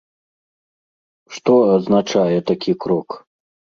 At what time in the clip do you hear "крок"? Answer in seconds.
2.87-3.09